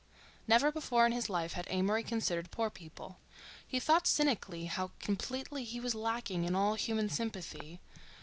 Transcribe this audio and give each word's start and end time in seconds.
Never 0.47 0.71
before 0.71 1.05
in 1.05 1.11
his 1.11 1.29
life 1.29 1.53
had 1.53 1.67
Amory 1.69 2.01
considered 2.01 2.49
poor 2.49 2.71
people. 2.71 3.19
He 3.67 3.79
thought 3.79 4.07
cynically 4.07 4.65
how 4.65 4.93
completely 4.99 5.63
he 5.63 5.79
was 5.79 5.93
lacking 5.93 6.43
in 6.43 6.55
all 6.55 6.73
human 6.73 7.07
sympathy. 7.07 7.79